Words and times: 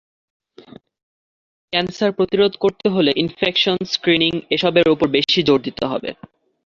Cancer 1.73 2.11
প্রতিরোধ 2.11 2.53
করতে 2.63 2.87
হলে 2.89 3.11
ইনফেকশন, 3.23 3.77
স্ক্রিনিং—এসবের 3.93 4.87
ওপর 4.89 5.07
বেশি 5.15 5.39
জোর 5.47 5.59
দিতে 5.67 5.83
হবে। 5.85 6.09